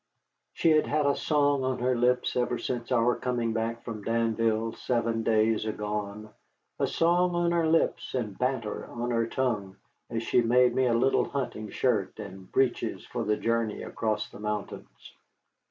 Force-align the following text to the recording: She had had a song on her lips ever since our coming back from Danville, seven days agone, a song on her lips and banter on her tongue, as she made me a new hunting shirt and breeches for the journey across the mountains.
She 0.53 0.71
had 0.71 0.87
had 0.87 1.05
a 1.05 1.15
song 1.15 1.63
on 1.63 1.77
her 1.77 1.95
lips 1.95 2.35
ever 2.35 2.57
since 2.57 2.91
our 2.91 3.15
coming 3.15 3.53
back 3.53 3.83
from 3.83 4.03
Danville, 4.03 4.73
seven 4.73 5.21
days 5.21 5.63
agone, 5.63 6.31
a 6.79 6.87
song 6.87 7.35
on 7.35 7.51
her 7.51 7.67
lips 7.67 8.15
and 8.15 8.35
banter 8.35 8.87
on 8.87 9.11
her 9.11 9.27
tongue, 9.27 9.75
as 10.09 10.23
she 10.23 10.41
made 10.41 10.73
me 10.73 10.87
a 10.87 10.95
new 10.95 11.25
hunting 11.25 11.69
shirt 11.69 12.17
and 12.17 12.51
breeches 12.51 13.05
for 13.05 13.23
the 13.23 13.37
journey 13.37 13.83
across 13.83 14.27
the 14.27 14.39
mountains. 14.39 15.13